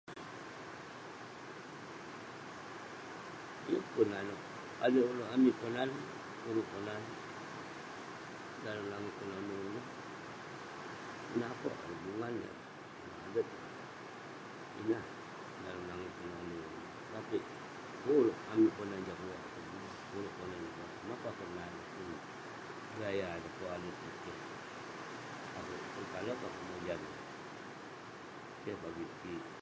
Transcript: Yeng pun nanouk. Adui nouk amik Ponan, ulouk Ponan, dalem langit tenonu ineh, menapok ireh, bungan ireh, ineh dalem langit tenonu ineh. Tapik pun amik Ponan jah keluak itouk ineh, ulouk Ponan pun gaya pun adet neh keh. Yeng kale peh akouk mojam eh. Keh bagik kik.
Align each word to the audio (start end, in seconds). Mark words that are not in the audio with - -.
Yeng 3.71 3.87
pun 3.93 4.07
nanouk. 4.13 4.41
Adui 4.83 5.05
nouk 5.17 5.31
amik 5.35 5.55
Ponan, 5.59 5.89
ulouk 6.49 6.67
Ponan, 6.71 7.01
dalem 8.63 8.85
langit 8.91 9.13
tenonu 9.17 9.55
ineh, 9.67 9.85
menapok 11.31 11.73
ireh, 11.83 11.99
bungan 12.03 12.33
ireh, 12.39 12.57
ineh 14.81 15.03
dalem 15.63 15.83
langit 15.89 16.11
tenonu 16.19 16.53
ineh. 16.69 16.73
Tapik 17.13 17.43
pun 18.03 18.27
amik 18.51 18.71
Ponan 18.77 19.05
jah 19.07 19.17
keluak 19.19 19.41
itouk 19.47 19.67
ineh, 19.75 19.91
ulouk 20.15 20.35
Ponan 20.39 20.61
pun 20.75 20.85
gaya 22.99 23.31
pun 23.55 23.67
adet 23.75 23.95
neh 24.03 24.15
keh. 24.23 24.37
Yeng 25.53 25.67
kale 25.93 26.03
peh 26.11 26.33
akouk 26.33 26.53
mojam 26.67 27.01
eh. 27.11 27.17
Keh 28.63 28.75
bagik 28.83 29.11
kik. 29.21 29.59